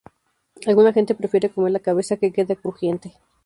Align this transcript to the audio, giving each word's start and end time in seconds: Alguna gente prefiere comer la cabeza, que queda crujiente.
Alguna 0.65 0.93
gente 0.93 1.13
prefiere 1.13 1.51
comer 1.53 1.69
la 1.73 1.79
cabeza, 1.79 2.17
que 2.17 2.33
queda 2.33 2.55
crujiente. 2.55 3.13